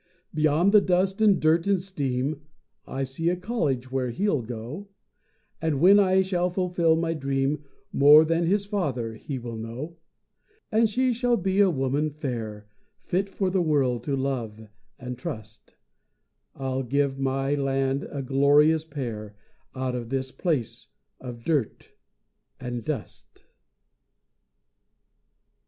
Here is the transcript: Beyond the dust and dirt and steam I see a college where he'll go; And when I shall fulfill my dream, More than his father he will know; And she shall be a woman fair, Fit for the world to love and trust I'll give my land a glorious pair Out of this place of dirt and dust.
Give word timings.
Beyond 0.33 0.71
the 0.71 0.81
dust 0.81 1.21
and 1.21 1.39
dirt 1.39 1.67
and 1.67 1.79
steam 1.79 2.41
I 2.87 3.03
see 3.03 3.29
a 3.29 3.35
college 3.35 3.91
where 3.91 4.09
he'll 4.09 4.41
go; 4.41 4.87
And 5.61 5.79
when 5.79 5.99
I 5.99 6.23
shall 6.23 6.49
fulfill 6.49 6.95
my 6.95 7.13
dream, 7.13 7.63
More 7.93 8.25
than 8.25 8.47
his 8.47 8.65
father 8.65 9.13
he 9.13 9.37
will 9.37 9.57
know; 9.57 9.97
And 10.71 10.89
she 10.89 11.13
shall 11.13 11.37
be 11.37 11.59
a 11.59 11.69
woman 11.69 12.09
fair, 12.09 12.67
Fit 13.03 13.29
for 13.29 13.51
the 13.51 13.61
world 13.61 14.03
to 14.05 14.15
love 14.15 14.59
and 14.97 15.19
trust 15.19 15.75
I'll 16.55 16.81
give 16.81 17.19
my 17.19 17.53
land 17.53 18.07
a 18.09 18.23
glorious 18.23 18.83
pair 18.83 19.35
Out 19.75 19.93
of 19.93 20.09
this 20.09 20.31
place 20.31 20.87
of 21.19 21.45
dirt 21.45 21.91
and 22.59 22.83
dust. 22.83 23.43